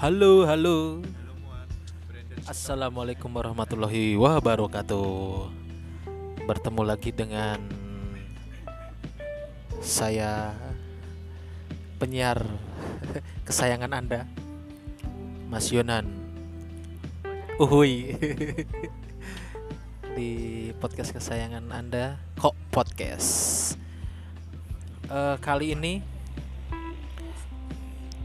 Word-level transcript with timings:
Halo, 0.00 0.48
halo. 0.48 1.04
Assalamualaikum 2.48 3.36
warahmatullahi 3.36 4.16
wabarakatuh. 4.16 5.52
Bertemu 6.48 6.82
lagi 6.88 7.12
dengan 7.12 7.60
saya 9.84 10.56
penyiar 12.00 12.40
kesayangan 13.44 13.92
Anda, 13.92 14.24
Mas 15.52 15.68
Yonan. 15.68 16.08
Uhui. 17.60 18.16
Di 20.16 20.30
podcast 20.80 21.12
kesayangan 21.12 21.68
Anda, 21.76 22.16
kok 22.40 22.56
podcast. 22.72 23.76
Eh, 25.12 25.36
kali 25.44 25.76
ini 25.76 26.19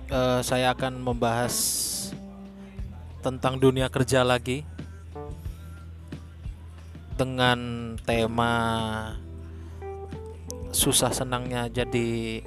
eh, 0.09 0.41
saya 0.41 0.73
akan 0.73 1.01
membahas 1.01 1.55
tentang 3.25 3.57
dunia 3.57 3.89
kerja 3.89 4.21
lagi 4.21 4.61
dengan 7.15 7.93
tema 8.03 8.53
susah 10.75 11.15
senangnya 11.15 11.71
jadi 11.71 12.43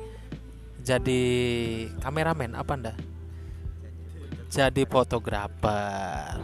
jadi 0.84 1.22
kameramen 1.98 2.52
apa 2.52 2.72
anda 2.76 2.94
jadi 4.48 4.88
fotografer. 4.88 6.40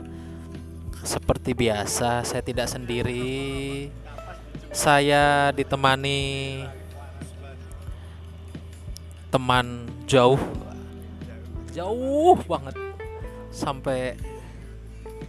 Seperti 1.04 1.56
biasa 1.56 2.24
saya 2.24 2.42
tidak 2.44 2.68
sendiri. 2.68 3.88
Saya 4.72 5.52
ditemani 5.56 6.60
teman 9.32 9.88
jauh 10.04 10.38
jauh 11.74 12.38
banget. 12.46 12.78
Sampai 13.50 14.14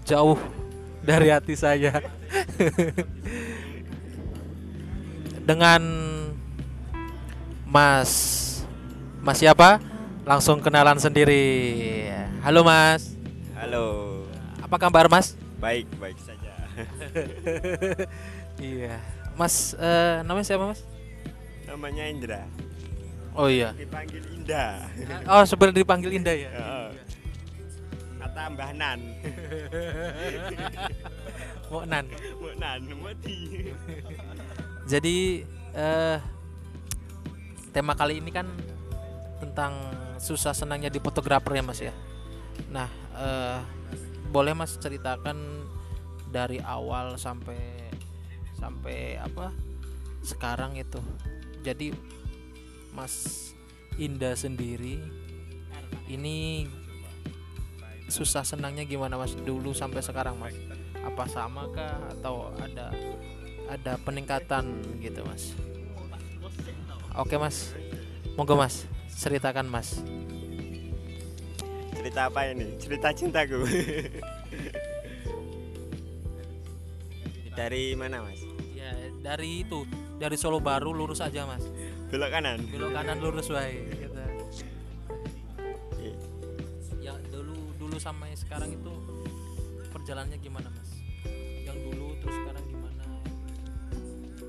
jauh 0.05 0.37
dari 1.01 1.33
hati 1.33 1.57
saya. 1.57 1.97
Dengan 5.49 5.81
Mas 7.65 8.11
Mas 9.25 9.41
siapa? 9.41 9.81
Langsung 10.21 10.61
kenalan 10.61 11.01
sendiri. 11.01 12.05
Halo 12.45 12.61
Mas. 12.61 13.17
Halo, 13.57 14.21
apa 14.61 14.77
kabar 14.77 15.09
Mas? 15.09 15.33
Baik 15.57 15.89
baik 15.97 16.17
saja. 16.21 16.53
iya. 18.61 19.01
Mas 19.33 19.73
eh, 19.81 20.21
namanya 20.21 20.45
siapa 20.45 20.69
Mas? 20.69 20.85
Namanya 21.65 22.05
Indra, 22.05 22.45
oh 23.35 23.51
iya 23.51 23.75
dipanggil 23.75 24.23
Indah. 24.31 24.87
oh 25.31 25.43
sebenarnya 25.43 25.83
dipanggil 25.83 26.11
Indah 26.15 26.35
ya 26.35 26.49
Heeh. 26.51 26.87
Kata 28.25 28.41
Mbah 28.51 28.71
Nan, 28.75 28.99
mau 31.71 31.87
Nan 31.87 32.05
Mbak 32.11 32.55
Nan, 32.57 32.79
mati. 32.99 33.37
Jadi 34.91 35.45
eh 35.71 36.17
tema 37.71 37.95
kali 37.95 38.19
ini 38.19 38.31
kan 38.33 38.47
tentang 39.39 39.73
susah 40.19 40.55
senangnya 40.55 40.91
di 40.91 40.99
fotografer 40.99 41.59
ya 41.59 41.63
Mas 41.63 41.79
ya. 41.79 41.95
Nah, 42.71 42.89
eh 43.15 43.59
boleh 44.35 44.51
Mas 44.51 44.75
ceritakan 44.79 45.63
dari 46.27 46.59
awal 46.59 47.15
sampai 47.15 47.87
sampai 48.59 49.21
apa 49.21 49.55
sekarang 50.25 50.75
itu. 50.75 50.99
Jadi 51.63 51.95
Mas 52.95 53.51
Indah 53.99 54.35
sendiri 54.35 55.03
ini 56.07 56.67
susah 58.07 58.47
senangnya 58.47 58.87
gimana 58.87 59.19
Mas 59.19 59.35
dulu 59.35 59.75
sampai 59.75 59.99
sekarang 59.99 60.39
Mas? 60.39 60.55
Apa 61.03 61.27
sama 61.29 61.69
kah 61.75 62.01
atau 62.17 62.49
ada 62.57 62.89
ada 63.69 63.97
peningkatan 64.01 64.81
gitu 65.01 65.25
mas 65.25 65.57
oke 67.17 67.33
mas 67.33 67.73
monggo 68.37 68.53
mas 68.57 68.85
ceritakan 69.09 69.69
mas 69.69 70.01
Cerita 72.05 72.29
apa 72.29 72.45
ini? 72.45 72.77
Cerita 72.77 73.09
cintaku. 73.09 73.65
Dari 77.57 77.97
mana 77.97 78.21
mas? 78.21 78.45
ya 78.85 78.93
dari 79.25 79.65
itu 79.65 79.89
dari 80.21 80.37
Solo 80.37 80.61
Baru 80.61 80.93
lurus 80.93 81.23
aja 81.23 81.47
mas 81.49 81.65
Belok 82.05 82.29
kanan. 82.31 82.59
belok 82.69 82.91
kanan 82.93 83.17
lurus 83.19 83.47
wae 83.49 83.75
gitu. 83.91 84.19
Iya. 85.97 86.15
ya 87.01 87.13
dulu 87.27 87.55
dulu 87.75 87.97
sampai 87.97 88.31
sekarang 88.33 88.71
itu 88.71 88.93
perjalanannya 89.89 90.37
gimana 90.37 90.69
mas 90.69 90.91
yang 91.65 91.77
dulu 91.81 92.13
terus 92.19 92.35
sekarang 92.35 92.63
gimana 92.65 93.03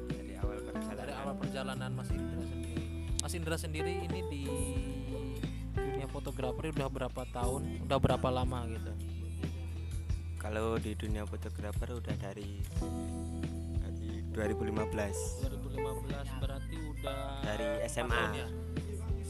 Dari 0.06 0.33
awal 0.37 0.59
perjalanan. 0.62 0.94
dari 0.94 1.12
awal 1.15 1.34
perjalanan 1.34 1.91
Mas 1.91 2.11
Indra 2.11 2.37
sendiri 2.39 2.75
Mas 3.19 3.33
Indra 3.34 3.56
sendiri 3.56 3.93
ini 4.05 4.21
di 4.28 4.43
dunia 5.75 6.06
fotografer 6.06 6.71
udah 6.71 6.88
berapa 6.88 7.23
tahun 7.27 7.61
udah 7.83 7.99
berapa 7.99 8.28
lama 8.31 8.59
gitu 8.69 8.93
Kalau 10.37 10.78
di 10.78 10.93
dunia 10.94 11.25
fotografer 11.25 11.91
udah 11.91 12.15
dari 12.15 12.62
dari 14.37 14.53
2015. 14.53 15.49
2015 15.49 15.73
berarti 16.38 16.45
udah 17.06 17.39
Dari 17.47 17.67
SMA. 17.87 18.11
tahun 18.11 18.34
ya? 18.34 18.49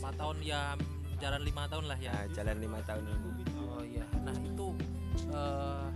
Tahun 0.06 0.36
ya 0.40 0.60
jalan 1.16 1.42
lima 1.42 1.62
tahun 1.66 1.84
lah 1.86 1.98
ya 1.98 2.12
Ya, 2.14 2.24
jalan 2.32 2.56
lima 2.58 2.78
tahun 2.82 3.04
ini. 3.04 3.30
oh 3.58 3.82
iya 3.82 4.06
nah 4.22 4.32
itu 4.32 4.66
eh, 5.28 5.86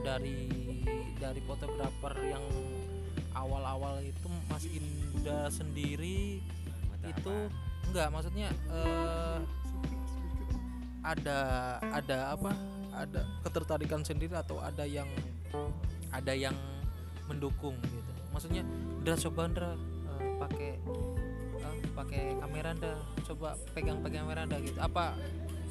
dari 0.00 0.38
dari 1.16 1.40
fotografer 1.42 2.14
yang 2.22 2.44
awal-awal 3.32 4.00
itu 4.00 4.28
Mas 4.46 4.64
Indah 4.64 5.48
sendiri 5.48 6.40
Foto 6.86 7.06
itu 7.08 7.28
apa? 7.28 7.86
enggak 7.88 8.08
maksudnya 8.08 8.48
eh, 8.70 9.38
ada 11.00 11.38
ada 11.80 12.18
apa 12.36 12.52
ada 12.92 13.20
ketertarikan 13.42 14.04
sendiri 14.04 14.32
atau 14.32 14.60
ada 14.60 14.84
yang 14.84 15.08
ada 16.10 16.32
yang 16.32 16.54
mendukung 17.26 17.74
gitu 17.80 18.12
maksudnya 18.30 18.62
Indra 19.00 19.16
coba 19.18 19.40
Indra 19.48 19.70
eh, 19.72 19.78
pakai 20.38 20.70
eh, 20.76 21.76
pakai 21.92 22.22
kamera 22.38 22.70
Indra 22.72 22.94
coba 23.24 23.48
pegang-pegang 23.72 24.24
kamera 24.24 24.42
Indra 24.44 24.58
gitu. 24.60 24.78
Apa 24.78 25.14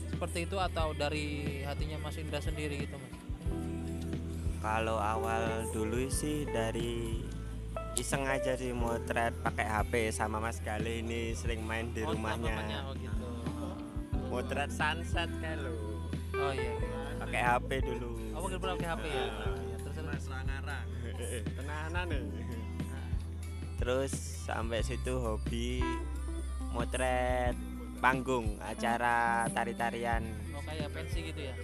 seperti 0.10 0.46
itu 0.46 0.58
atau 0.58 0.92
dari 0.94 1.26
hatinya 1.64 1.98
Mas 2.00 2.18
Indra 2.18 2.40
sendiri 2.40 2.84
gitu 2.84 2.96
mas? 2.96 3.14
Kalau 4.60 5.00
awal 5.00 5.72
dulu 5.72 6.10
sih 6.10 6.44
dari 6.46 7.24
iseng 7.96 8.28
aja 8.28 8.56
sih 8.56 8.72
motret 8.72 9.32
pakai 9.40 9.64
HP 9.64 9.94
sama 10.10 10.40
Mas 10.40 10.60
Galih 10.60 11.00
ini 11.00 11.32
sering 11.32 11.64
main 11.64 11.92
di 11.92 12.04
Oh, 12.04 12.12
rumahnya. 12.12 12.52
namanya, 12.54 12.80
oh 12.88 12.96
gitu. 12.96 13.28
Motret 14.30 14.70
sunset 14.70 15.32
kalau 15.40 15.76
oh 16.34 16.52
iya, 16.52 16.72
iya. 16.76 17.00
pakai 17.18 17.42
HP 17.42 17.70
dulu. 17.82 18.10
oh 18.32 18.40
pakai 18.46 18.58
pakai 18.60 18.88
HP 18.88 19.04
ya, 19.06 19.24
Iya, 19.24 19.76
terus 19.82 19.96
terus. 19.96 20.24
Tenanan 21.58 22.06
nih. 22.08 22.24
Terus 23.80 24.14
sampai 24.50 24.82
situ 24.82 25.14
hobi 25.14 25.86
motret 26.74 27.54
panggung 28.02 28.58
acara 28.60 29.46
tari-tarian. 29.54 30.26
oh 30.50 30.62
kayak 30.66 30.90
pensi 30.90 31.30
gitu 31.30 31.42
ya 31.46 31.56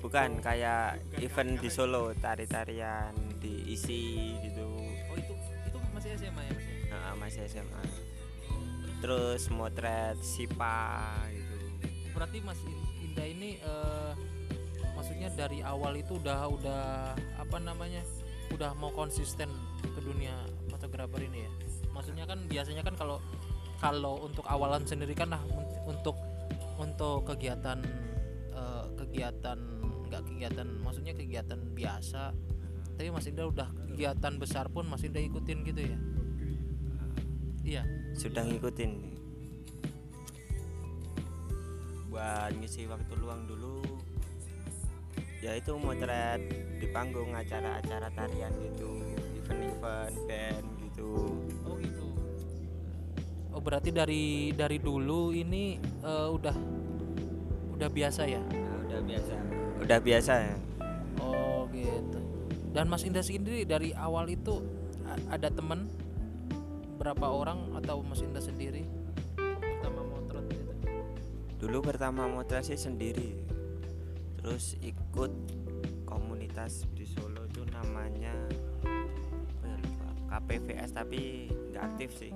Bukan 0.00 0.40
kayak 0.40 0.96
event 1.20 1.60
di 1.60 1.68
Solo 1.68 2.16
tari-tarian 2.16 3.12
diisi 3.36 4.32
gitu. 4.40 4.64
oh 5.08 5.16
itu 5.16 5.32
itu 5.64 5.76
masih 5.92 6.10
SMA 6.16 6.42
ya 6.42 6.52
ya? 6.52 6.56
Nah, 6.90 7.12
masih 7.16 7.44
SMA. 7.44 7.82
Terus 9.00 9.48
motret 9.48 10.16
sipa 10.20 11.04
gitu. 11.28 11.56
berarti 12.12 12.38
Mas 12.40 12.60
In- 12.64 12.88
Indah 13.04 13.26
ini 13.28 13.50
eh, 13.56 14.12
maksudnya 14.92 15.28
dari 15.32 15.60
awal 15.60 15.96
itu 15.96 16.16
udah 16.16 16.48
udah 16.48 16.84
apa 17.36 17.56
namanya 17.60 18.00
udah 18.52 18.72
mau 18.76 18.92
konsisten 18.92 19.48
ke 19.80 20.00
dunia 20.00 20.32
fotografer 20.68 21.24
ini 21.24 21.44
ya 21.44 21.52
maksudnya 22.00 22.24
kan 22.24 22.40
biasanya 22.48 22.80
kan 22.80 22.96
kalau 22.96 23.20
kalau 23.76 24.24
untuk 24.24 24.48
awalan 24.48 24.80
sendiri 24.88 25.12
kan 25.12 25.36
nah 25.36 25.42
un- 25.52 25.68
untuk 25.84 26.16
untuk 26.80 27.28
kegiatan 27.28 27.84
eh, 28.56 28.84
kegiatan 28.96 29.60
nggak 30.08 30.22
kegiatan 30.24 30.68
maksudnya 30.80 31.12
kegiatan 31.12 31.60
biasa. 31.76 32.32
Tapi 32.96 33.08
Mas 33.12 33.28
Indah 33.28 33.48
udah 33.48 33.68
kegiatan 33.92 34.32
besar 34.40 34.72
pun 34.72 34.88
Mas 34.88 35.04
Indah 35.04 35.20
ikutin 35.20 35.60
gitu 35.68 35.80
ya? 35.92 35.98
Iya. 37.60 37.82
Sudah 38.16 38.44
ngikutin. 38.48 38.90
Buat 42.08 42.56
ngisi 42.56 42.88
waktu 42.88 43.12
luang 43.20 43.44
dulu 43.44 43.84
ya 45.40 45.56
itu 45.56 45.72
motret 45.80 46.40
di 46.76 46.84
panggung 46.92 47.32
acara-acara 47.32 48.12
tarian 48.12 48.52
gitu 48.60 49.00
event-event 49.40 50.16
band 50.28 50.69
berarti 53.60 53.92
dari 53.92 54.50
dari 54.56 54.80
dulu 54.80 55.30
ini 55.36 55.76
eh, 55.80 56.28
udah 56.32 56.56
udah 57.76 57.88
biasa 57.88 58.22
ya? 58.28 58.40
Nah, 58.40 58.76
udah 58.88 59.00
biasa 59.04 59.34
udah 59.80 59.98
biasa 60.00 60.32
ya 60.36 60.56
Oh 61.20 61.68
gitu. 61.72 62.20
Dan 62.70 62.88
Mas 62.88 63.04
Indra 63.04 63.24
sendiri 63.24 63.64
dari 63.64 63.92
awal 63.96 64.30
itu 64.30 64.62
ada 65.28 65.50
temen 65.50 65.90
berapa 67.00 67.26
orang 67.26 67.74
atau 67.80 68.04
Mas 68.04 68.20
Indra 68.20 68.44
sendiri 68.44 68.84
pertama 69.34 70.04
motret 70.04 70.44
gitu? 70.52 70.72
dulu 71.56 71.78
pertama 71.80 72.28
motret 72.28 72.68
sih 72.68 72.76
sendiri 72.76 73.40
terus 74.36 74.76
ikut 74.84 75.32
komunitas 76.04 76.84
di 76.92 77.08
Solo 77.08 77.48
itu 77.48 77.64
namanya 77.72 78.36
ya. 79.64 79.76
KPVS 80.28 80.92
tapi 80.92 81.48
nggak 81.72 81.84
aktif 81.88 82.10
sih 82.20 82.32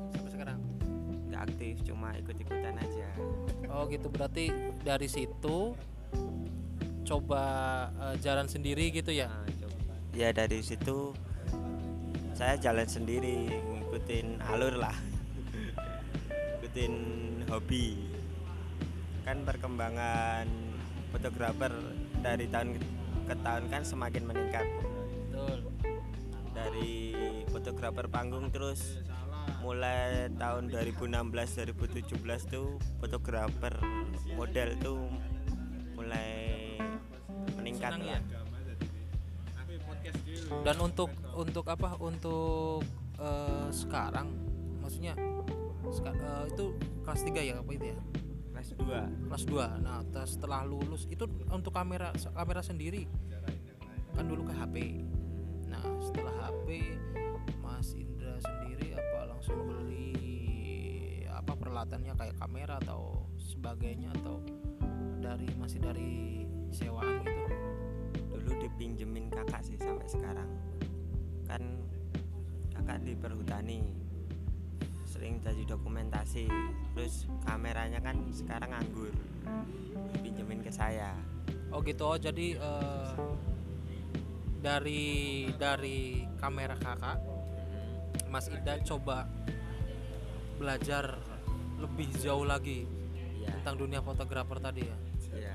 aktif 1.45 1.85
cuma 1.85 2.17
ikut-ikutan 2.17 2.75
aja 2.81 3.09
Oh 3.69 3.85
gitu 3.91 4.07
berarti 4.09 4.49
dari 4.83 5.09
situ 5.11 5.77
coba 7.05 7.43
eh, 8.01 8.17
jalan 8.25 8.49
sendiri 8.49 8.89
gitu 8.89 9.13
ya? 9.13 9.29
Nah, 9.29 9.45
coba. 9.61 9.93
ya 10.17 10.33
dari 10.33 10.65
situ 10.65 11.13
saya 12.35 12.59
jalan 12.59 12.89
sendiri 12.89 13.47
ngikutin 13.47 14.43
alur 14.51 14.75
lah 14.75 14.97
ngikutin 16.59 16.95
hobi 17.47 18.11
kan 19.23 19.41
perkembangan 19.47 20.51
fotografer 21.15 21.71
dari 22.19 22.51
tahun 22.51 22.81
ke 23.31 23.35
tahun 23.41 23.65
kan 23.71 23.83
semakin 23.87 24.23
meningkat 24.27 24.67
Betul. 25.31 25.59
dari 26.53 27.15
fotografer 27.49 28.11
panggung 28.11 28.51
terus 28.51 28.99
mulai 29.61 30.29
tahun 30.37 30.69
2016 30.69 31.09
2017 31.73 32.15
tuh 32.47 32.77
fotografer 33.01 33.75
model 34.35 34.69
tuh 34.79 35.01
mulai 35.95 36.31
meningkat 37.57 37.97
Senang 37.97 38.05
lah. 38.05 38.21
ya? 38.21 38.41
Dan 40.61 40.77
untuk 40.79 41.11
untuk 41.33 41.65
apa? 41.67 41.97
Untuk 41.97 42.85
eh, 43.17 43.69
sekarang 43.73 44.29
maksudnya 44.81 45.17
seka- 45.89 46.17
eh, 46.17 46.45
itu 46.53 46.65
kelas 47.03 47.21
3 47.25 47.41
ya 47.41 47.55
apa 47.61 47.71
itu 47.73 47.87
ya? 47.93 47.99
kelas 48.55 48.71
2 48.79 49.29
kelas 49.29 49.45
2 49.51 49.83
nah 49.83 49.99
setelah 50.25 50.63
lulus 50.63 51.11
itu 51.11 51.27
untuk 51.51 51.75
kamera 51.75 52.15
kamera 52.15 52.63
sendiri 52.63 53.03
kan 54.15 54.25
dulu 54.25 54.47
ke 54.47 54.55
HP 54.55 55.03
nah 55.67 55.83
setelah 55.99 56.31
HP 56.39 56.95
peralatannya 61.85 62.17
kayak 62.17 62.37
kamera 62.41 62.81
atau 62.81 63.29
sebagainya 63.37 64.09
atau 64.17 64.41
dari 65.21 65.45
masih 65.61 65.85
dari 65.85 66.49
sewaan 66.73 67.21
gitu? 67.29 67.45
Dulu 68.33 68.51
dipinjemin 68.57 69.29
kakak 69.29 69.61
sih 69.61 69.77
sampai 69.77 70.09
sekarang. 70.09 70.49
Kan 71.45 71.85
kakak 72.73 73.05
di 73.05 73.13
perhutani 73.13 73.85
sering 75.05 75.45
jadi 75.45 75.61
dokumentasi. 75.77 76.49
Terus 76.97 77.29
kameranya 77.45 78.01
kan 78.01 78.17
sekarang 78.33 78.73
nganggur 78.73 79.13
pinjemin 80.25 80.65
ke 80.65 80.73
saya. 80.73 81.13
Oh 81.69 81.85
gitu 81.85 82.09
oh 82.09 82.17
jadi 82.17 82.65
eh, 82.65 83.13
dari 84.65 85.53
dari 85.61 86.25
kamera 86.41 86.81
kakak 86.81 87.21
Mas 88.33 88.49
Ida 88.49 88.81
coba 88.89 89.29
belajar 90.57 91.34
lebih 91.85 92.09
jauh 92.17 92.43
lagi 92.43 92.89
Iya, 93.35 93.61
tentang 93.61 93.77
dunia 93.77 94.01
fotografer 94.01 94.57
tadi 94.57 94.89
ya. 94.89 94.97
iya. 95.37 95.55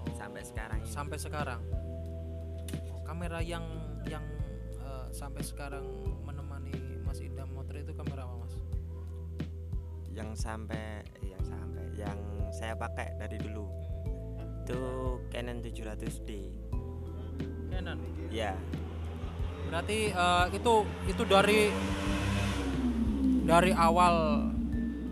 Oh, 0.00 0.08
Sampai 0.16 0.40
sekarang 0.40 0.80
ini. 0.80 0.88
Sampai 0.88 1.18
sekarang. 1.20 1.60
Oh, 2.88 3.00
kamera 3.04 3.44
yang 3.44 3.60
yang 4.08 4.24
eh, 4.80 5.06
sampai 5.12 5.44
sekarang 5.44 5.84
menemani 6.24 6.72
Mas 7.04 7.20
Ida 7.20 7.44
motret 7.44 7.84
itu 7.84 7.92
kamera 7.92 8.24
apa 8.24 8.40
Mas? 8.40 8.54
yang 10.08 10.32
sampai 10.32 11.04
yang 11.20 11.42
sampai 11.44 11.84
yang 11.92 12.16
saya 12.48 12.72
pakai 12.72 13.20
dari 13.20 13.36
dulu 13.36 13.68
itu 14.64 14.80
Canon 15.28 15.60
700D 15.60 16.30
Canon. 17.68 18.00
ya 18.32 18.56
Berarti 19.68 19.98
eh, 20.08 20.46
itu 20.56 20.74
itu 21.04 21.22
dari 21.28 21.68
dari 23.44 23.76
awal 23.76 24.48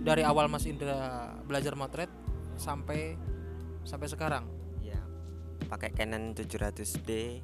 dari 0.05 0.21
awal 0.21 0.53
Mas 0.53 0.69
Indra 0.69 1.33
belajar 1.49 1.73
motret 1.73 2.13
sampai 2.61 3.17
sampai 3.89 4.07
sekarang. 4.13 4.45
ya 4.85 5.01
pakai 5.67 5.97
Canon 5.97 6.37
700D 6.37 7.41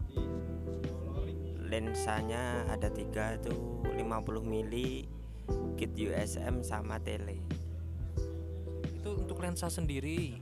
lensanya 1.71 2.69
ada 2.69 2.93
tiga 2.93 3.41
itu 3.41 3.81
50 3.97 3.97
mili 4.45 5.09
kit 5.79 5.95
USM 5.95 6.61
sama 6.67 6.99
tele 7.01 7.41
Itu 9.01 9.25
untuk 9.25 9.41
lensa 9.41 9.73
sendiri. 9.73 10.37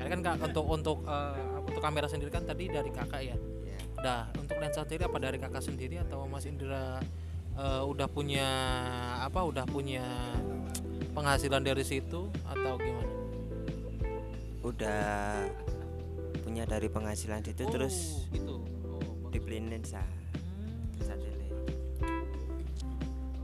Karena 0.00 0.08
kan 0.08 0.20
Kak, 0.24 0.36
untuk 0.48 0.64
untuk 0.70 0.98
eh, 1.04 1.60
untuk 1.60 1.82
kamera 1.84 2.08
sendiri 2.08 2.32
kan 2.32 2.48
tadi 2.48 2.72
dari 2.72 2.88
kakak 2.88 3.20
ya. 3.20 3.36
ya. 3.66 3.80
Nah, 4.00 4.20
untuk 4.40 4.56
lensa 4.56 4.84
sendiri 4.84 5.04
apa 5.04 5.18
dari 5.20 5.36
kakak 5.36 5.60
sendiri 5.64 6.00
atau 6.00 6.24
Mas 6.24 6.48
Indra 6.48 7.02
eh, 7.58 7.82
udah 7.84 8.08
punya 8.08 8.48
apa? 9.20 9.44
Udah 9.44 9.68
punya 9.68 10.04
penghasilan 11.14 11.62
dari 11.62 11.86
situ 11.86 12.28
atau 12.44 12.74
gimana? 12.76 13.14
udah 14.64 15.44
punya 16.40 16.64
dari 16.64 16.88
penghasilan 16.88 17.44
itu 17.44 17.68
terus 17.68 18.24
gitu. 18.32 18.64
Oh, 18.88 19.28
dibeliin 19.28 19.68
lensa 19.68 20.00
lensa 20.96 21.20
tele 21.20 21.52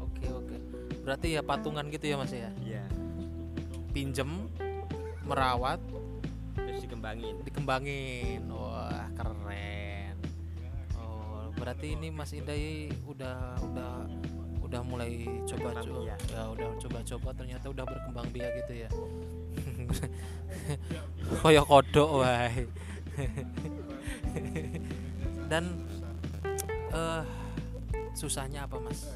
Oke 0.00 0.24
oke. 0.32 0.56
Berarti 1.04 1.36
ya 1.36 1.44
patungan 1.44 1.92
gitu 1.92 2.08
ya 2.08 2.16
Mas 2.16 2.32
ya. 2.32 2.48
ya 2.64 2.84
Pinjem, 3.90 4.48
merawat, 5.26 5.82
terus 6.56 6.88
dikembangin 6.88 7.36
dikembangin. 7.44 8.40
Wah 8.48 9.12
keren. 9.12 10.16
Oh 10.96 11.52
berarti 11.60 12.00
ini 12.00 12.08
Mas 12.08 12.32
Indai 12.32 12.88
udah 13.04 13.60
udah 13.60 13.92
udah 14.70 14.86
mulai 14.86 15.26
coba 15.50 15.74
Berkembang 15.74 15.82
coba 15.82 16.00
biak. 16.06 16.20
ya 16.30 16.42
udah 16.46 16.68
coba-coba 16.78 17.28
ternyata 17.34 17.66
udah 17.74 17.84
berkembang 17.90 18.28
biak 18.30 18.50
gitu 18.62 18.72
ya. 18.86 18.90
Koyo 21.42 21.62
kodok 21.66 22.10
wae. 22.22 22.70
Dan 25.50 25.64
eh 26.94 27.22
susahnya 28.14 28.70
apa 28.70 28.78
Mas? 28.78 29.10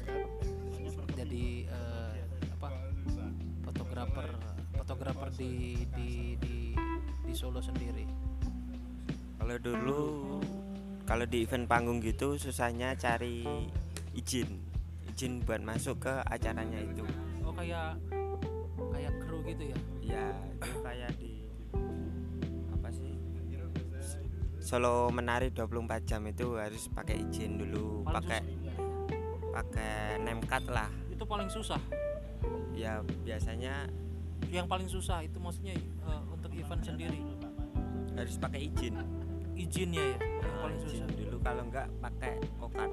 Jadi 1.15 1.71
eh, 1.71 2.15
apa 2.59 2.67
fotografer 3.63 4.27
fotografer 4.75 5.29
di 5.39 5.87
di 5.95 6.35
di 6.35 6.57
di 7.23 7.31
Solo 7.31 7.63
sendiri. 7.63 8.03
Kalau 9.39 9.55
dulu 9.63 10.01
kalau 11.07 11.23
di 11.23 11.47
event 11.47 11.63
panggung 11.63 12.03
gitu 12.03 12.35
susahnya 12.35 12.99
cari 12.99 13.47
izin 14.11 14.64
izin 15.15 15.39
buat 15.41 15.63
masuk 15.63 16.03
ke 16.03 16.13
acaranya 16.27 16.75
itu. 16.75 17.07
Oh 17.39 17.55
kayak 17.55 17.95
kayak 18.91 19.13
kru 19.23 19.39
gitu 19.47 19.71
ya? 19.71 19.77
Ya 20.03 20.25
itu 20.51 20.79
kayak 20.83 21.11
di 21.15 21.47
apa 22.67 22.91
sih? 22.91 23.15
Solo 24.59 25.07
menari 25.07 25.55
24 25.55 25.71
jam 26.03 26.19
itu 26.25 26.59
harus 26.59 26.91
pakai 26.91 27.23
izin 27.23 27.55
dulu, 27.55 28.03
Paling 28.03 28.15
pakai 28.17 28.39
pakai 29.55 29.95
name 30.19 30.43
card 30.43 30.67
lah. 30.67 30.91
Itu 31.07 31.23
paling 31.23 31.47
susah. 31.47 31.79
Ya 32.75 32.99
biasanya 33.23 33.87
Yang 34.51 34.67
paling 34.67 34.89
susah 34.91 35.23
itu 35.23 35.39
maksudnya 35.39 35.79
eh, 35.79 36.21
untuk 36.27 36.51
event 36.51 36.83
sendiri 36.83 37.23
harus 38.15 38.35
pakai 38.35 38.67
izin. 38.67 38.99
izinnya 39.55 40.03
ya 40.03 40.17
yang 40.19 40.43
Nah, 40.43 40.59
paling 40.59 40.79
izin 40.83 41.07
susah. 41.07 41.15
dulu 41.15 41.37
kalau 41.39 41.63
enggak 41.63 41.87
pakai 42.03 42.33
kokat. 42.59 42.91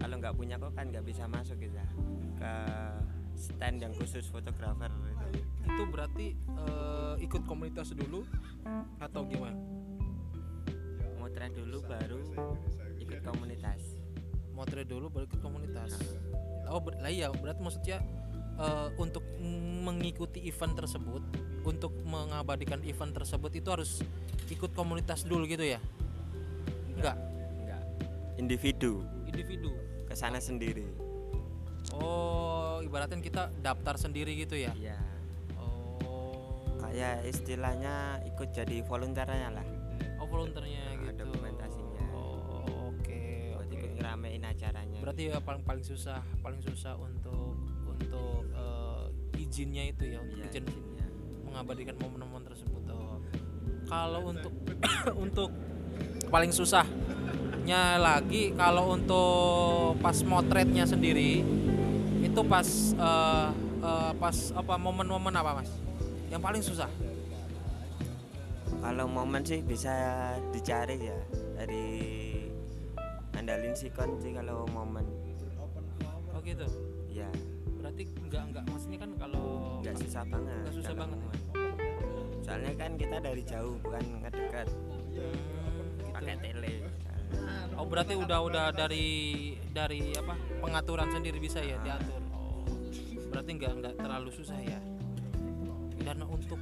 Kalau 0.00 0.16
nggak 0.16 0.32
punya 0.32 0.56
kokat 0.56 0.84
nggak 0.88 1.04
bisa 1.04 1.28
masuk 1.28 1.60
kita 1.60 1.84
ke 2.40 2.52
stand 3.36 3.84
yang 3.84 3.92
khusus 3.92 4.24
fotografer 4.32 4.88
itu. 4.88 5.44
Itu 5.68 5.82
berarti 5.92 6.32
eh, 6.40 7.14
ikut 7.20 7.44
komunitas 7.44 7.92
dulu 7.92 8.24
atau 8.96 9.28
gimana? 9.28 9.60
Motret 11.20 11.52
dulu 11.52 11.84
baru 11.84 12.20
ikut 12.96 13.20
komunitas. 13.20 14.00
Motret 14.56 14.88
dulu 14.88 15.12
baru 15.12 15.28
ikut 15.28 15.40
komunitas. 15.44 15.92
Oh 16.72 16.80
ber- 16.80 16.96
lah 16.96 17.12
iya 17.12 17.28
berarti 17.28 17.60
maksudnya 17.60 18.00
eh, 18.56 18.88
untuk 18.96 19.22
mengikuti 19.84 20.48
event 20.48 20.80
tersebut, 20.80 21.20
untuk 21.68 21.92
mengabadikan 22.08 22.80
event 22.88 23.12
tersebut 23.12 23.52
itu 23.52 23.68
harus 23.68 24.00
ikut 24.48 24.72
komunitas 24.72 25.28
dulu 25.28 25.44
gitu 25.44 25.76
ya? 25.76 25.80
Enggak, 26.96 27.20
Enggak. 27.60 27.84
Individu 28.40 29.04
individu. 29.30 29.72
Ke 30.10 30.14
sana 30.14 30.42
sendiri. 30.42 30.82
Oh, 31.92 32.82
ibaratnya 32.82 33.18
kita 33.18 33.54
daftar 33.56 33.94
sendiri 33.94 34.34
gitu 34.34 34.54
ya? 34.54 34.74
Iya. 34.74 34.98
Oh, 35.54 36.66
Kayak 36.80 37.22
istilahnya 37.24 37.94
ikut 38.26 38.50
jadi 38.50 38.82
volunteernya 38.82 39.50
lah. 39.52 39.66
oh 40.18 40.26
volunteernya 40.26 40.82
Nah, 40.90 41.08
gitu 41.08 41.22
dokumentasinya. 41.24 42.02
oh, 42.12 42.92
oke 42.92 43.20
buat 43.52 43.64
oke 43.64 43.72
ikut 43.72 43.90
ngeramein 43.96 44.44
acaranya 44.44 44.98
berarti 45.00 45.22
ya 45.26 45.38
paling 45.38 45.62
paling 45.62 45.80
susah 45.80 46.20
paling 46.40 46.60
susah 46.60 46.92
untuk 46.94 47.56
untuk 47.86 48.44
eh, 48.50 49.06
izinnya 49.38 49.88
itu 49.88 50.04
ya 50.10 50.18
untuk 50.20 50.36
Iya, 50.36 50.46
izin 50.50 50.64
izinnya. 50.68 51.06
mengabadikan 51.42 51.96
momen-momen 51.96 52.42
tersebut 52.44 52.82
oh. 52.90 53.16
kalau 53.88 54.28
untuk 54.28 54.52
untuk 55.24 55.50
paling 56.28 56.52
susahnya 57.60 58.00
lagi 58.00 58.56
kalau 58.56 58.96
untuk 58.96 59.92
pas 60.00 60.16
motretnya 60.24 60.88
sendiri 60.88 61.44
itu 62.24 62.40
pas 62.48 62.64
eh, 62.96 63.48
eh, 63.84 64.12
pas 64.16 64.36
apa 64.56 64.74
momen-momen 64.80 65.34
apa 65.36 65.60
mas? 65.60 65.68
Yang 66.32 66.40
paling 66.40 66.62
susah? 66.64 66.88
Kalau 68.80 69.04
momen 69.12 69.44
sih 69.44 69.60
bisa 69.60 69.92
dicari 70.56 71.04
ya 71.04 71.18
dari 71.60 71.84
andalin 73.36 73.76
sikon 73.76 74.16
sih 74.24 74.32
kalau 74.32 74.64
momen. 74.72 75.04
Oh 76.32 76.40
gitu? 76.40 76.64
Ya 77.12 77.28
berarti 77.76 78.08
enggak 78.24 78.42
enggak 78.48 78.64
maksudnya 78.72 78.98
kan 79.04 79.10
kalau 79.20 79.44
nggak 79.84 79.96
susah 80.00 80.24
banget 80.24 80.60
Nggak 80.64 80.76
susah 80.80 80.94
banget 80.96 81.18
ya? 81.20 81.24
momen. 81.28 81.38
soalnya 82.40 82.72
kan 82.80 82.90
kita 82.96 83.16
dari 83.20 83.42
jauh 83.44 83.76
bukan 83.84 84.04
ngedekat. 84.24 84.68
Hmm, 84.72 85.12
gitu. 85.12 85.28
pakai 86.16 86.36
tele 86.40 86.74
Oh 87.80 87.86
berarti 87.88 88.14
udah 88.16 88.38
udah 88.44 88.66
dari 88.76 89.08
dari 89.72 90.12
apa 90.16 90.36
pengaturan 90.60 91.08
sendiri 91.08 91.40
bisa 91.40 91.64
ya 91.64 91.80
diatur. 91.80 92.20
Oh, 92.36 92.64
berarti 93.32 93.50
nggak 93.56 93.72
nggak 93.80 93.94
terlalu 93.98 94.30
susah 94.34 94.58
ya. 94.60 94.80
Dan 96.00 96.24
untuk 96.24 96.60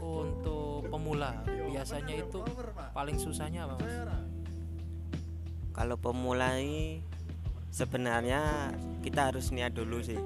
untuk 0.00 0.88
pemula 0.88 1.34
biasanya 1.46 2.14
itu 2.24 2.40
paling 2.94 3.18
susahnya 3.20 3.68
apa 3.68 3.74
mas? 3.82 3.96
kalau 5.76 6.00
pemula 6.00 6.56
ini 6.56 7.04
sebenarnya 7.68 8.72
kita 9.04 9.28
harus 9.28 9.52
niat 9.52 9.76
dulu 9.76 10.00
sih 10.00 10.16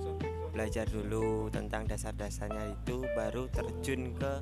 belajar 0.55 0.87
dulu 0.87 1.51
tentang 1.51 1.91
dasar-dasarnya 1.91 2.79
itu 2.79 3.03
baru 3.19 3.51
terjun 3.51 4.15
ke 4.15 4.33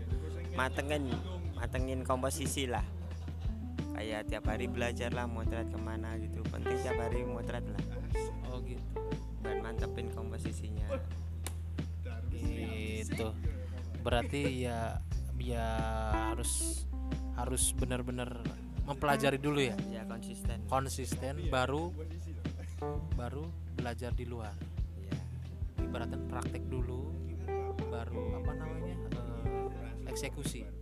matengin 0.53 1.09
matengin 1.57 2.05
komposisi 2.05 2.69
lah 2.69 2.85
kayak 3.99 4.31
tiap 4.31 4.47
hari 4.47 4.71
belajar 4.71 5.11
lah 5.11 5.27
motret 5.27 5.67
ke 5.67 5.79
mana 5.83 6.15
gitu. 6.23 6.39
Penting 6.47 6.79
tiap 6.87 7.03
hari 7.03 7.27
motret 7.27 7.67
lah. 7.67 7.83
Oh 8.47 8.63
gitu. 8.63 8.79
buat 9.43 9.59
mantepin 9.59 10.07
komposisinya. 10.15 10.87
Gitu. 12.31 13.35
Berarti 14.07 14.71
ya 14.71 15.03
ya 15.39 15.67
harus 16.31 16.87
harus 17.35 17.75
benar-benar 17.75 18.39
mempelajari 18.87 19.43
dulu 19.43 19.67
ya? 19.67 19.75
Ya 19.91 20.07
konsisten. 20.07 20.63
Konsisten 20.71 21.51
baru 21.51 21.91
baru 23.19 23.51
belajar 23.75 24.15
di 24.15 24.31
luar. 24.31 24.55
Ya 25.03 25.19
ibaratnya 25.83 26.23
praktek 26.31 26.63
dulu 26.71 27.11
baru 27.91 28.39
apa 28.39 28.53
namanya 28.55 28.95
eh, 29.11 30.11
eksekusi 30.13 30.78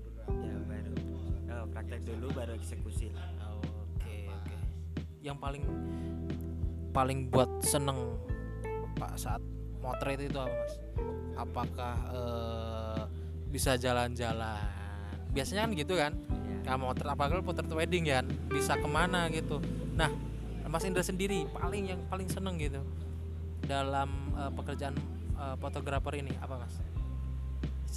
praktek 1.70 2.02
dulu 2.06 2.32
baru 2.34 2.54
eksekusi. 2.56 3.10
Lah 3.12 3.30
oke 3.58 4.16
oke. 4.30 4.56
Yang 5.22 5.36
paling 5.38 5.64
paling 6.90 7.18
buat 7.28 7.50
seneng 7.60 8.16
pak 8.96 9.20
saat 9.20 9.42
motret 9.84 10.18
itu 10.22 10.38
apa 10.40 10.54
mas? 10.54 10.74
Apakah 11.36 11.94
eh, 12.12 13.02
bisa 13.52 13.76
jalan-jalan? 13.76 14.64
Biasanya 15.30 15.68
kan 15.68 15.72
gitu 15.76 15.94
kan? 15.94 16.12
Ya. 16.16 16.72
kamu 16.72 16.90
motret 16.90 17.10
apalagi 17.12 17.44
potret 17.44 17.70
wedding 17.70 18.08
kan? 18.08 18.24
Bisa 18.48 18.74
ke 18.80 18.88
mana 18.88 19.28
gitu? 19.28 19.60
Nah 19.92 20.10
mas 20.66 20.82
Indra 20.82 21.04
sendiri 21.04 21.46
paling 21.54 21.94
yang 21.94 22.00
paling 22.10 22.26
seneng 22.26 22.58
gitu 22.58 22.82
dalam 23.64 24.34
eh, 24.34 24.50
pekerjaan 24.50 24.94
eh, 25.38 25.56
fotografer 25.60 26.20
ini 26.20 26.34
apa 26.42 26.58
mas 26.58 26.74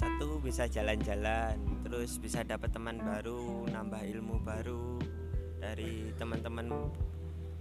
satu 0.00 0.40
bisa 0.40 0.64
jalan-jalan 0.64 1.60
terus 1.84 2.16
bisa 2.16 2.40
dapat 2.40 2.72
teman 2.72 2.96
baru 3.04 3.68
nambah 3.68 4.00
ilmu 4.00 4.40
baru 4.40 4.96
dari 5.60 6.08
teman-teman 6.16 6.88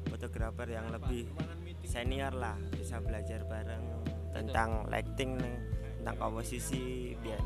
fotografer 0.07 0.71
yang 0.71 0.87
lebih 0.87 1.27
senior 1.83 2.31
lah 2.31 2.55
bisa 2.71 3.03
belajar 3.03 3.43
bareng 3.43 3.83
tentang 4.31 4.87
lighting 4.87 5.35
nih 5.35 5.55
tentang 5.99 6.15
komposisi 6.15 7.11
biar 7.19 7.43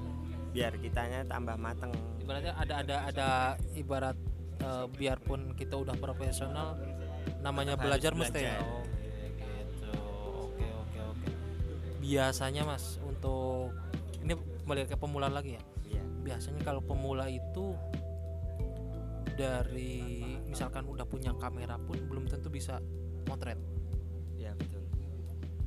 biar 0.54 0.78
kitanya 0.78 1.26
tambah 1.26 1.58
mateng. 1.58 1.90
Ibaratnya 2.22 2.54
ada 2.54 2.74
ada 2.86 2.98
ada 3.10 3.30
ibarat 3.74 4.18
eh, 4.62 4.86
biarpun 4.94 5.58
kita 5.58 5.74
udah 5.74 5.98
profesional 5.98 6.78
namanya 7.42 7.74
belajar 7.74 8.14
harus 8.14 8.30
mesti 8.30 8.42
ya. 8.46 8.62
Belajar. 8.62 8.70
oke 8.78 8.94
gitu. 9.42 9.90
Oke 10.38 10.68
oke 10.70 11.00
oke. 11.02 11.30
Biasanya 11.98 12.62
mas 12.62 13.02
untuk 13.02 13.74
kembali 14.64 14.88
ke 14.88 14.96
pemula 14.96 15.28
lagi 15.28 15.60
ya? 15.60 15.64
Iya. 15.92 16.04
biasanya 16.24 16.64
kalau 16.64 16.80
pemula 16.80 17.28
itu 17.28 17.76
dari 19.36 20.24
misalkan 20.48 20.88
udah 20.88 21.04
punya 21.04 21.36
kamera 21.36 21.76
pun 21.76 22.00
belum 22.08 22.32
tentu 22.32 22.48
bisa 22.48 22.80
motret. 23.28 23.60
Ya 24.40 24.56
betul. 24.56 24.88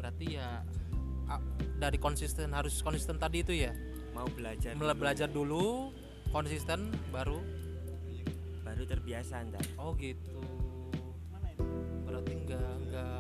Berarti 0.00 0.41
ya 0.41 0.65
dari 1.76 1.99
konsisten 2.00 2.57
harus 2.57 2.81
konsisten 2.81 3.21
tadi 3.21 3.45
itu 3.45 3.53
ya? 3.53 3.76
Mau 4.17 4.25
belajar 4.33 4.73
Mela- 4.81 4.97
dulu, 4.97 5.03
belajar 5.05 5.29
dulu 5.29 5.65
konsisten 6.33 6.88
baru? 7.12 7.37
Baru 8.65 8.83
terbiasa 8.88 9.45
ntar 9.53 9.62
oh 9.76 9.93
gitu. 10.00 10.41
Berarti 12.09 12.33
nggak 12.33 12.71
nggak 12.88 13.19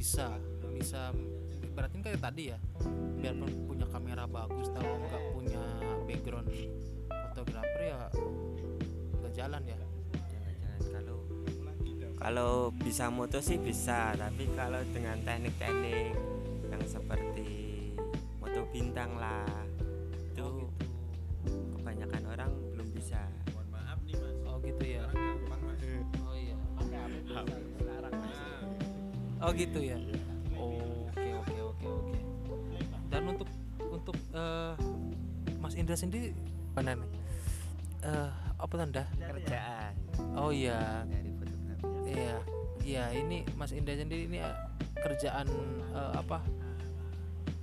bisa 0.00 0.32
bisa 0.80 1.12
berarti 1.76 2.00
kan 2.00 2.02
kayak 2.08 2.24
tadi 2.24 2.42
ya. 2.48 2.58
Biarpun 3.20 3.68
punya 3.68 3.84
kamera 3.92 4.24
bagus 4.24 4.72
kalau 4.72 4.96
nggak 4.96 5.24
punya 5.36 5.62
background 6.08 6.48
fotografer 7.28 7.82
ya 7.84 8.08
nggak 9.20 9.32
jalan 9.36 9.62
ya. 9.68 9.76
Jangan-jangan 10.16 10.80
kalau 10.88 11.18
kalau 12.16 12.52
bisa 12.80 13.12
moto 13.12 13.44
sih 13.44 13.60
bisa 13.60 14.16
tapi 14.16 14.48
kalau 14.56 14.80
dengan 14.88 15.20
teknik-teknik 15.20 16.16
yang 16.72 16.84
seperti 16.88 17.92
moto 18.40 18.64
bintang 18.72 19.20
lah 19.20 19.44
itu 20.16 20.40
oh 20.40 20.64
gitu. 20.64 21.76
kebanyakan 21.76 22.22
orang 22.24 22.50
belum 22.72 22.88
bisa. 22.96 23.20
Oh 24.48 24.56
gitu 24.64 24.80
ya. 24.80 25.04
Oh 26.24 26.32
iya 26.32 26.56
oh 29.40 29.50
gitu 29.56 29.78
ya? 29.80 29.96
Oke 30.56 31.26
oke 31.36 31.56
oke 31.72 31.86
oke. 31.88 32.18
Dan 33.08 33.22
untuk 33.32 33.48
untuk 33.80 34.16
eh, 34.36 34.74
Mas 35.60 35.74
Indra 35.76 35.96
sendiri 35.96 36.36
mana 36.76 36.96
nih? 36.96 37.10
Eh, 38.04 38.30
apa 38.60 38.74
tanda? 38.76 39.04
Kerjaan. 39.16 39.92
Oh 40.36 40.52
iya. 40.52 41.04
Iya 42.10 42.36
iya 42.82 43.04
ini 43.14 43.46
Mas 43.54 43.70
Indra 43.70 43.94
sendiri 43.96 44.28
ini 44.28 44.38
eh, 44.44 44.56
kerjaan 45.00 45.48
eh, 45.96 46.12
apa? 46.16 46.38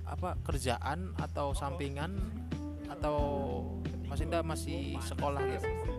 Apa 0.08 0.34
kerjaan 0.42 1.14
atau 1.20 1.54
sampingan? 1.54 2.16
Atau 2.88 3.16
Mas 4.08 4.18
Indra 4.24 4.40
masih 4.42 4.96
sekolah 5.04 5.42
gitu 5.44 5.97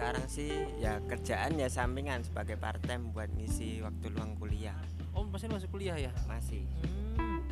sekarang 0.00 0.24
sih 0.32 0.48
ya 0.80 0.96
kerjaan 1.04 1.60
ya 1.60 1.68
sampingan 1.68 2.24
sebagai 2.24 2.56
part 2.56 2.80
time 2.88 3.12
buat 3.12 3.28
ngisi 3.36 3.84
waktu 3.84 4.08
luang 4.16 4.32
kuliah. 4.40 4.72
Oh 5.12 5.28
masih 5.28 5.68
kuliah 5.68 5.92
ya? 5.92 6.08
Masih. 6.24 6.64
Hmm, 7.20 7.44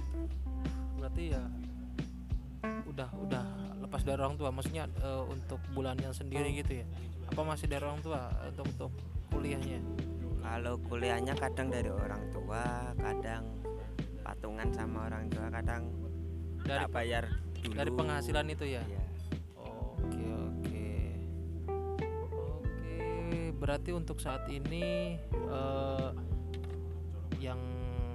berarti 0.97 1.37
ya 1.37 1.45
udah 2.88 3.12
udah 3.21 3.45
lepas 3.85 4.00
dari 4.00 4.17
orang 4.25 4.40
tua 4.40 4.49
maksudnya 4.49 4.88
eh, 4.88 5.25
untuk 5.28 5.61
bulannya 5.76 6.09
sendiri 6.09 6.57
gitu 6.57 6.81
ya? 6.81 6.88
Apa 7.28 7.45
masih 7.45 7.69
dari 7.69 7.85
orang 7.85 8.00
tua 8.00 8.33
untuk 8.49 8.64
untuk 8.64 8.93
kuliahnya? 9.28 9.85
Kalau 10.40 10.81
kuliahnya 10.88 11.37
kadang 11.37 11.69
dari 11.69 11.93
orang 11.93 12.33
tua 12.33 12.97
kadang 12.97 13.45
patungan 14.25 14.73
sama 14.73 15.05
orang 15.05 15.28
tua 15.28 15.52
kadang 15.52 15.85
dari 16.64 16.81
tak 16.81 16.97
bayar 16.97 17.25
dulu. 17.61 17.76
dari 17.76 17.90
penghasilan 17.93 18.47
itu 18.49 18.64
ya? 18.73 18.81
Iya. 18.88 19.05
oke 19.61 20.17
oke 20.17 20.38
berarti 23.59 23.91
untuk 23.91 24.23
saat 24.23 24.47
ini 24.49 25.19
eh, 25.29 26.11
yang 27.43 27.59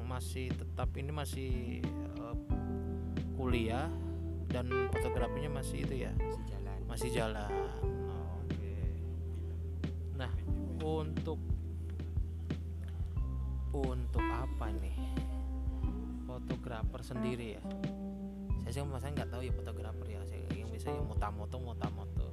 masih 0.07 0.49
tetap 0.55 0.89
ini 0.95 1.11
masih 1.11 1.51
eh, 2.19 2.37
kuliah 3.35 3.91
dan 4.47 4.69
fotografinya 4.89 5.59
masih 5.59 5.83
itu 5.83 6.07
ya 6.07 6.13
masih 6.15 6.43
jalan 6.47 6.79
masih 6.87 7.09
jalan. 7.11 7.51
Oke. 8.39 8.75
Nah, 10.15 10.31
untuk 10.81 11.39
untuk 13.73 14.23
apa 14.23 14.69
nih? 14.71 14.97
Foto 16.23 16.55
fotografer 16.63 17.01
sendiri 17.03 17.47
ya 17.59 17.63
saya 18.63 18.79
sih 18.79 18.89
masanya 18.89 19.13
nggak 19.21 19.29
tahu 19.35 19.41
ya 19.43 19.53
fotografer 19.53 20.07
ya 20.07 20.19
saya 20.25 20.41
yang 20.55 20.69
bisa 20.71 20.89
ya 20.89 21.01
moto-moto 21.03 21.57
moto-moto 21.61 22.27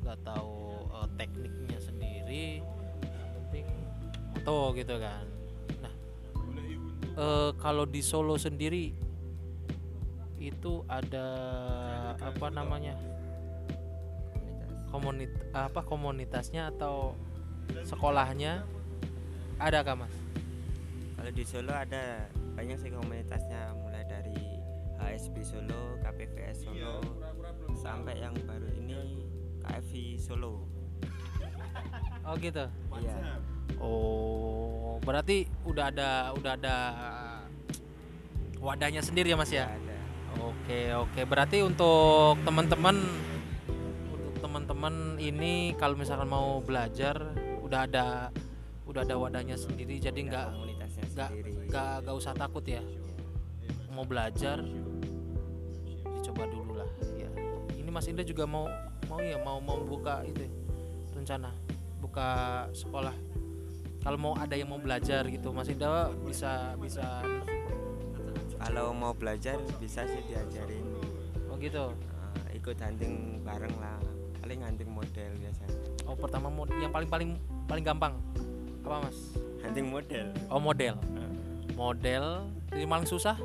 nggak 0.00 0.18
tahu 0.24 0.56
eh, 0.88 1.08
tekniknya 1.20 1.78
sendiri 1.82 2.11
yang 2.28 3.30
penting 3.38 3.66
moto 4.32 4.58
gitu 4.74 4.94
kan. 4.98 5.24
Nah 5.80 5.94
eh, 7.16 7.50
kalau 7.58 7.84
di 7.86 8.02
Solo 8.02 8.34
sendiri 8.38 8.90
itu 10.42 10.82
ada 10.90 11.26
apa 12.18 12.46
namanya? 12.50 12.98
Komunit 14.90 15.30
apa 15.54 15.80
komunitasnya 15.86 16.74
atau 16.74 17.14
sekolahnya? 17.86 18.66
Ada 19.62 19.86
kah 19.86 19.94
mas? 19.94 20.12
Kalau 21.14 21.30
di 21.30 21.44
Solo 21.46 21.70
ada 21.70 22.26
banyak 22.58 22.76
sih 22.82 22.90
komunitasnya. 22.90 23.72
Mulai 23.78 24.02
dari 24.10 24.42
HSB 24.98 25.36
Solo, 25.46 25.96
KPVS 26.02 26.66
Solo, 26.66 26.98
sampai 27.78 28.18
yang 28.20 28.34
baru 28.42 28.68
ini 28.74 29.22
KFI 29.62 30.18
Solo. 30.18 30.71
Oh 32.26 32.34
gitu? 32.38 32.64
Iya. 33.02 33.34
oh 33.82 34.98
berarti 35.02 35.50
udah 35.66 35.90
ada 35.90 36.10
udah 36.38 36.52
ada 36.54 36.76
wadahnya 38.62 39.02
sendiri 39.02 39.34
ya 39.34 39.36
mas 39.36 39.50
ya? 39.50 39.66
Ada. 39.66 39.96
Oke 40.40 40.80
oke. 40.94 41.20
Berarti 41.26 41.60
untuk 41.66 42.38
teman-teman 42.46 42.96
untuk 44.14 44.34
teman-teman 44.38 45.18
ini 45.18 45.74
kalau 45.76 45.98
misalkan 45.98 46.30
mau 46.30 46.62
belajar 46.62 47.34
udah 47.60 47.80
ada 47.90 48.30
udah 48.86 49.02
ada 49.02 49.16
wadahnya 49.18 49.56
sendiri 49.58 49.98
jadi 49.98 50.16
nggak 50.16 50.48
nggak 51.68 51.92
nggak 52.06 52.16
usah 52.16 52.32
takut 52.32 52.62
ya? 52.62 52.80
Mau 53.92 54.06
belajar 54.06 54.62
dicoba 56.16 56.44
dulu 56.48 56.78
lah 56.78 56.88
ya. 57.18 57.28
Ini 57.76 57.90
Mas 57.90 58.06
Indra 58.06 58.22
juga 58.22 58.46
mau 58.46 58.70
mau 59.10 59.18
ya? 59.20 59.36
Mau 59.42 59.58
mau 59.58 59.82
buka 59.82 60.22
itu 60.24 60.46
ya, 60.46 60.50
rencana 61.12 61.50
buka 62.12 62.68
sekolah 62.76 63.16
kalau 64.04 64.18
mau 64.20 64.34
ada 64.36 64.52
yang 64.52 64.68
mau 64.68 64.76
belajar 64.76 65.24
gitu 65.32 65.48
Mas 65.48 65.72
Indra 65.72 66.12
bisa 66.28 66.76
bisa 66.76 67.24
Kalau 68.62 68.94
mau 68.94 69.16
belajar 69.16 69.56
bisa 69.80 70.04
sih 70.04 70.20
diajarin 70.28 70.84
oh 71.48 71.56
gitu 71.56 71.88
eh, 72.52 72.60
ikut 72.60 72.76
hunting 72.78 73.40
bareng 73.40 73.74
lah. 73.80 73.96
Paling 74.44 74.60
hunting 74.60 74.92
model 74.92 75.32
biasanya. 75.40 75.78
Oh 76.04 76.14
pertama 76.14 76.52
mod 76.52 76.68
yang 76.76 76.92
paling 76.92 77.08
paling 77.08 77.30
paling 77.64 77.82
gampang 77.82 78.14
apa 78.84 79.08
mas? 79.08 79.18
Hunting 79.64 79.88
model. 79.88 80.30
Oh 80.52 80.60
model. 80.60 80.94
Model 81.74 82.46
yang 82.76 82.90
paling 82.92 83.08
susah 83.08 83.40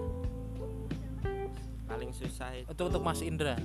Paling 1.87 2.11
susah 2.11 2.51
itu 2.51 2.67
untuk 2.67 2.99
untuk 2.99 3.01
Mas 3.01 3.23
Indra. 3.23 3.55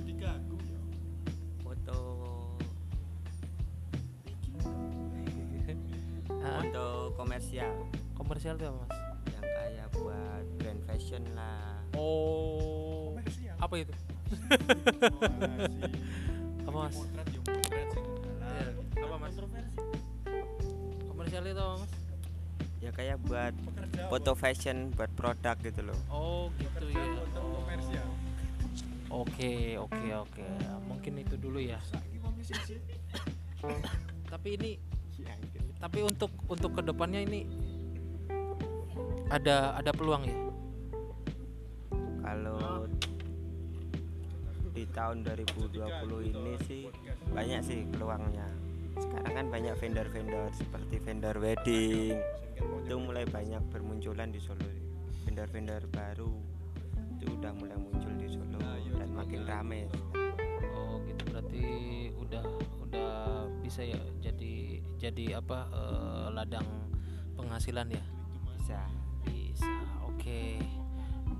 Komersial 7.43 7.75
komersial 8.15 8.55
tuh 8.55 8.71
apa 8.71 8.79
mas? 8.79 8.95
yang 9.27 9.43
kayak 9.43 9.87
buat 9.99 10.45
brand 10.63 10.81
fashion 10.87 11.23
lah. 11.35 11.75
Oh 11.99 13.19
apa 13.59 13.75
itu? 13.83 13.93
apa 16.63 16.77
mas? 16.87 16.95
Iya, 17.03 18.63
Apa 18.95 19.15
mas? 19.19 19.35
Komersial 21.03 21.43
itu 21.43 21.59
apa 21.59 21.75
mas? 21.83 21.91
Ya 22.79 22.91
kayak 22.95 23.17
buat 23.27 23.51
foto 24.07 24.31
fashion 24.39 24.95
buat 24.95 25.11
produk 25.19 25.59
gitu 25.59 25.83
loh. 25.83 25.99
Oh 26.07 26.47
gitu 26.55 26.95
ya. 26.95 27.03
Oke 29.11 29.75
oke 29.75 30.07
oke. 30.15 30.47
Mungkin 30.87 31.19
itu 31.19 31.35
dulu 31.35 31.59
ya. 31.59 31.79
Tapi 34.31 34.49
ini 34.55 34.71
tapi 35.83 35.99
untuk 35.99 36.31
untuk 36.47 36.79
ke 36.79 36.81
depannya 36.87 37.27
ini 37.27 37.43
ada 39.27 39.75
ada 39.75 39.91
peluang 39.91 40.23
ya 40.23 40.37
Kalau 42.23 42.87
di 44.73 44.87
tahun 44.89 45.27
2020 45.27 46.33
ini 46.33 46.53
sih 46.65 46.89
banyak 47.29 47.61
sih 47.61 47.85
peluangnya. 47.93 48.47
Sekarang 48.97 49.33
kan 49.35 49.45
banyak 49.51 49.75
vendor-vendor 49.77 50.49
seperti 50.55 50.97
vendor 51.03 51.35
wedding 51.37 52.17
itu 52.57 52.95
mulai 52.97 53.27
banyak 53.27 53.61
bermunculan 53.69 54.33
di 54.33 54.39
Solo. 54.41 54.65
Vendor-vendor 55.27 55.83
baru 55.93 56.31
itu 57.19 57.27
udah 57.37 57.51
mulai 57.59 57.77
muncul 57.77 58.13
di 58.17 58.27
Solo 58.31 58.63
dan 58.97 59.09
makin 59.13 59.41
rame. 59.45 59.81
oh 60.73 60.97
gitu 61.05 61.21
berarti 61.29 61.65
udah 62.17 62.41
udah 62.41 62.72
bisa 63.73 63.89
ya 63.89 63.97
jadi 64.21 64.53
jadi 65.01 65.25
apa 65.41 65.65
eh, 65.73 66.27
ladang 66.29 66.61
penghasilan 67.33 67.89
ya? 67.89 68.05
Bisa. 68.53 68.77
bisa 69.25 69.65
oke. 70.05 70.61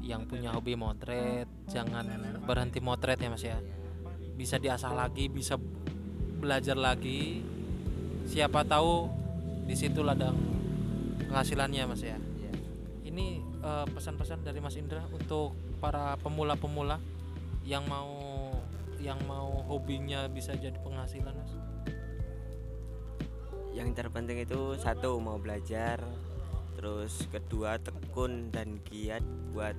Yang 0.02 0.22
punya 0.34 0.50
hobi 0.50 0.74
motret 0.74 1.46
jangan 1.70 2.10
berhenti 2.42 2.82
motret 2.82 3.22
ya 3.22 3.30
mas 3.30 3.46
ya? 3.46 3.62
Bisa 4.34 4.58
diasah 4.58 4.98
lagi 4.98 5.30
bisa 5.30 5.62
belajar 6.42 6.74
lagi. 6.74 7.46
Siapa 8.26 8.66
tahu 8.66 9.14
di 9.70 9.78
situ 9.78 10.02
ladang 10.02 10.34
penghasilannya 11.30 11.86
mas 11.86 12.02
ya? 12.02 12.18
Iya. 12.18 12.52
ini 13.14 13.46
eh, 13.46 13.86
pesan-pesan 13.94 14.42
dari 14.42 14.58
Mas 14.58 14.74
Indra 14.74 15.06
untuk 15.14 15.54
para 15.78 16.18
pemula-pemula 16.18 16.98
yang 17.62 17.86
mau 17.86 18.10
yang 18.98 19.22
mau 19.30 19.62
hobinya 19.70 20.26
bisa 20.34 20.58
jadi 20.58 20.82
penghasilan 20.82 21.38
mas 21.38 21.54
Yang 23.74 23.90
terpenting 23.98 24.46
itu 24.46 24.78
satu 24.78 25.18
mau 25.18 25.42
belajar, 25.42 25.98
terus 26.78 27.26
kedua 27.34 27.82
tekun 27.82 28.54
dan 28.54 28.78
giat 28.86 29.26
buat 29.50 29.76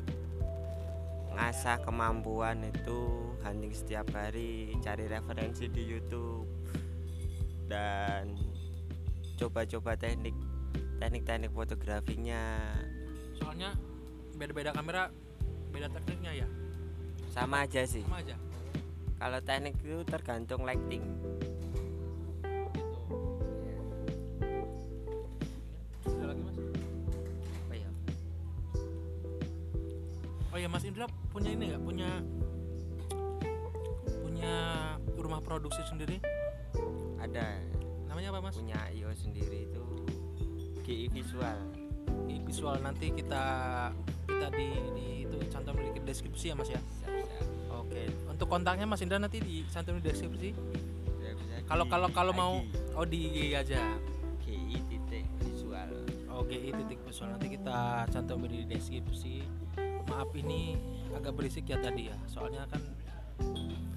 ngasah 1.35 1.83
kemampuan 1.83 2.63
itu 2.67 3.33
hunting 3.43 3.75
setiap 3.75 4.07
hari, 4.15 4.75
cari 4.83 5.07
referensi 5.07 5.67
di 5.71 5.83
YouTube 5.83 6.47
dan 7.67 8.37
coba-coba 9.35 9.99
teknik 9.99 10.37
teknik-teknik 11.03 11.51
fotografinya 11.51 12.71
soalnya 13.35 13.75
beda-beda 14.39 14.71
kamera 14.71 15.11
beda 15.75 15.91
tekniknya 15.91 16.45
ya 16.45 16.49
sama 17.35 17.67
aja 17.67 17.83
sih. 17.83 18.05
sama 18.07 18.23
aja 18.23 18.37
Kalau 19.15 19.41
teknik 19.41 19.79
itu 19.81 20.05
tergantung 20.05 20.69
lighting. 20.69 21.01
Oh 30.55 30.59
ya 30.63 30.71
Mas 30.71 30.87
Indra 30.87 31.11
punya 31.35 31.51
ini 31.51 31.75
nggak? 31.75 31.83
Punya 31.83 32.23
punya 34.23 34.55
rumah 35.19 35.43
produksi 35.43 35.83
sendiri? 35.83 36.23
Ada. 37.19 37.59
Namanya 38.07 38.31
apa 38.31 38.39
mas? 38.39 38.55
Punya 38.55 38.79
IO 38.95 39.11
sendiri 39.11 39.67
itu 39.67 39.85
GI 40.87 41.11
Visual. 41.11 41.59
di 42.31 42.39
visual. 42.47 42.79
Nanti 42.79 43.11
kita 43.11 43.43
kita 44.31 44.47
di, 44.55 44.69
di 44.95 45.07
itu 45.27 45.37
cantum 45.51 45.75
di 45.75 45.99
deskripsi 45.99 46.53
ya 46.53 46.55
mas 46.55 46.71
ya? 46.71 46.79
Siap-siap. 47.03 47.47
oke. 47.75 48.03
Untuk 48.31 48.47
kontaknya 48.47 48.87
Mas 48.87 49.03
Indra 49.03 49.19
nanti 49.19 49.43
di 49.43 49.67
cantum 49.67 49.99
di 49.99 50.07
deskripsi. 50.07 50.55
Kalau 51.65 51.89
kalau 51.89 52.13
kalau 52.15 52.31
mau 52.37 52.63
oh 52.95 53.07
di 53.09 53.27
IG 53.27 53.59
aja. 53.59 53.83
GI 54.45 54.79
titik 54.87 55.27
visual. 55.43 55.91
Oke, 56.31 56.61
titik 56.61 57.01
visual. 57.03 57.33
Nanti 57.35 57.59
kita 57.59 58.07
cantum 58.13 58.45
di 58.47 58.69
deskripsi. 58.69 59.44
Maaf 60.15 60.31
ini 60.39 60.79
agak 61.11 61.35
berisik 61.35 61.67
ya 61.67 61.83
tadi 61.83 62.07
ya, 62.07 62.15
soalnya 62.31 62.71
kan 62.71 62.79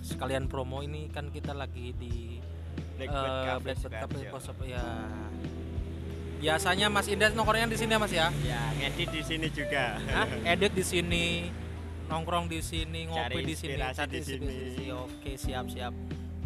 sekalian 0.02 0.50
promo 0.50 0.82
ini 0.82 1.14
kan 1.14 1.30
kita 1.30 1.54
lagi 1.54 1.94
di 1.94 2.42
Blackbird 2.98 3.30
eh, 3.30 3.46
Cafe 3.46 3.62
Blackbird 3.86 4.26
Cafe 4.34 4.66
ya. 4.66 4.86
Biasanya 6.42 6.90
Mas 6.90 7.06
Indah 7.06 7.30
nongkrongnya 7.38 7.70
di 7.70 7.78
sini 7.78 7.94
ya 7.94 8.00
Mas 8.02 8.14
ya? 8.14 8.28
ya 8.42 8.62
ngedit 8.82 9.10
di 9.14 9.22
sini 9.22 9.48
juga 9.54 10.02
Hah? 10.10 10.26
Edit 10.58 10.74
di 10.74 10.82
sini, 10.86 11.26
nongkrong 12.10 12.50
di 12.50 12.66
sini, 12.66 13.06
ngopi 13.06 13.42
di 13.46 13.54
sini, 13.54 13.78
cari 13.78 14.18
di 14.18 14.22
sini. 14.26 14.58
Oke, 14.94 15.38
siap-siap. 15.38 15.94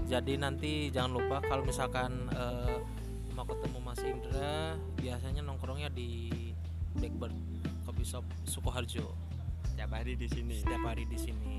Jadi 0.07 0.35
nanti 0.35 0.91
jangan 0.91 1.11
lupa 1.15 1.39
kalau 1.47 1.63
misalkan 1.63 2.27
eh, 2.35 2.75
mau 3.31 3.47
ketemu 3.47 3.79
Mas 3.79 4.03
Indra, 4.03 4.75
biasanya 4.99 5.39
nongkrongnya 5.47 5.87
di 5.91 6.27
Blackbird 6.99 7.35
Coffee 7.87 8.07
Shop 8.07 8.27
Sukoharjo. 8.43 9.30
Setiap 9.81 9.97
hari 9.97 10.13
di 10.13 10.29
sini 10.29 10.55
Setiap 10.61 10.83
hari 10.85 11.03
di 11.09 11.17
sini. 11.17 11.55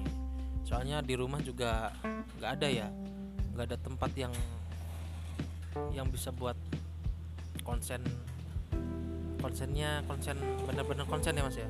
Soalnya 0.62 1.02
di 1.02 1.18
rumah 1.18 1.42
juga 1.42 1.90
nggak 2.38 2.50
ada 2.54 2.68
ya, 2.70 2.86
nggak 3.50 3.66
ada 3.66 3.78
tempat 3.82 4.14
yang 4.14 4.30
yang 5.90 6.06
bisa 6.06 6.30
buat 6.30 6.54
konsen 7.66 7.98
konsennya 9.42 10.06
konsen 10.06 10.38
bener-bener 10.70 11.02
konsen 11.10 11.34
ya 11.34 11.42
mas 11.42 11.58
ya? 11.58 11.66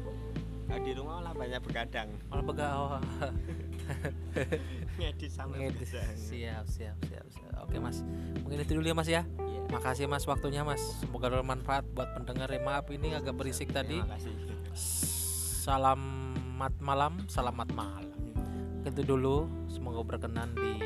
Kalau 0.69 0.85
di 0.85 0.93
rumah 0.93 1.25
malah 1.25 1.33
banyak 1.33 1.57
begadang. 1.65 2.13
Malah 2.29 2.45
begawa 2.45 2.85
ngedit 5.01 5.33
sampai 5.33 5.73
Ngedit. 5.73 5.89
begadang. 5.89 6.17
Siap 6.21 6.65
siap 6.69 6.97
siap 7.09 7.27
siap. 7.33 7.65
Oke 7.65 7.81
mas. 7.81 8.05
Mungkin 8.45 8.61
itu 8.61 8.77
dulu 8.77 8.93
ya 8.93 8.93
mas 8.93 9.09
ya? 9.09 9.25
Iya. 9.25 9.73
makasih 9.73 10.05
mas 10.05 10.29
waktunya 10.29 10.69
mas. 10.69 10.85
Semoga 11.01 11.33
bermanfaat 11.33 11.89
buat 11.97 12.13
pendengar. 12.13 12.53
Ya 12.53 12.61
maaf 12.61 12.93
ini 12.93 13.17
agak 13.17 13.41
berisik 13.41 13.73
tadi. 13.73 14.05
Terima 14.05 14.21
kasih. 14.21 14.37
Selamat 16.63 16.79
malam 16.79 17.15
selamat 17.27 17.69
malam. 17.75 18.23
Itu 18.87 19.03
dulu 19.03 19.51
semoga 19.67 20.07
berkenan 20.07 20.55
di 20.55 20.79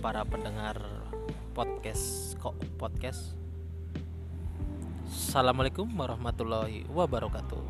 para 0.00 0.24
pendengar 0.24 0.80
podcast 1.52 2.32
kok 2.40 2.56
podcast. 2.80 3.36
Assalamualaikum 5.04 5.92
warahmatullahi 5.92 6.88
wabarakatuh 6.88 7.67